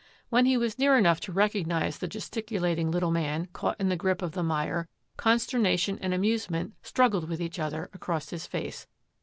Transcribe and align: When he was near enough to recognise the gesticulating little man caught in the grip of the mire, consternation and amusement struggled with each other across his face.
When 0.29 0.47
he 0.47 0.57
was 0.57 0.79
near 0.79 0.97
enough 0.97 1.19
to 1.19 1.31
recognise 1.31 1.99
the 1.99 2.07
gesticulating 2.07 2.89
little 2.89 3.11
man 3.11 3.49
caught 3.53 3.79
in 3.79 3.89
the 3.89 3.95
grip 3.95 4.23
of 4.23 4.31
the 4.31 4.41
mire, 4.41 4.87
consternation 5.15 5.99
and 6.01 6.11
amusement 6.11 6.73
struggled 6.81 7.29
with 7.29 7.39
each 7.39 7.59
other 7.59 7.87
across 7.93 8.31
his 8.31 8.47
face. 8.47 8.87